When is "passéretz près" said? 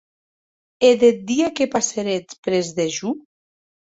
1.75-2.67